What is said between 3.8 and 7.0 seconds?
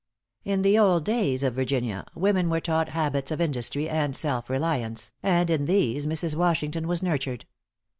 and self reliance, and in these Mrs. Washington